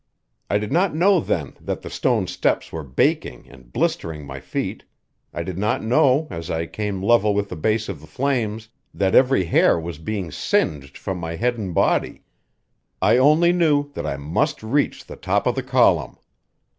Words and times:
I 0.49 0.57
did 0.57 0.71
not 0.71 0.95
know 0.95 1.19
then 1.19 1.53
that 1.61 1.83
the 1.83 1.89
stone 1.91 2.25
steps 2.25 2.71
were 2.71 2.81
baking 2.81 3.47
and 3.47 3.71
blistering 3.71 4.25
my 4.25 4.39
feet; 4.39 4.83
I 5.31 5.43
did 5.43 5.59
not 5.59 5.83
know, 5.83 6.27
as 6.31 6.49
I 6.49 6.65
came 6.65 7.03
level 7.03 7.35
with 7.35 7.49
the 7.49 7.55
base 7.55 7.87
of 7.87 8.01
the 8.01 8.07
flames, 8.07 8.69
that 8.95 9.13
every 9.13 9.45
hair 9.45 9.79
was 9.79 9.99
being 9.99 10.31
singed 10.31 10.97
from 10.97 11.19
my 11.19 11.35
head 11.35 11.55
and 11.59 11.71
body 11.75 12.23
I 12.99 13.17
only 13.17 13.51
knew 13.53 13.91
that 13.93 14.07
I 14.07 14.17
must 14.17 14.63
reach 14.63 15.05
the 15.05 15.17
top 15.17 15.45
of 15.45 15.53
the 15.53 15.61
column. 15.61 16.17